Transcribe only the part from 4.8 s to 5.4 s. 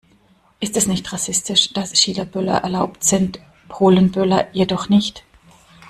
nicht?